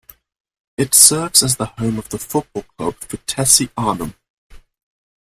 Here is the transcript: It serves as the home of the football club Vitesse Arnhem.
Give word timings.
It 0.77 0.95
serves 0.95 1.43
as 1.43 1.57
the 1.57 1.67
home 1.67 1.99
of 1.99 2.09
the 2.09 2.17
football 2.17 2.63
club 2.75 2.95
Vitesse 3.01 3.67
Arnhem. 3.77 4.15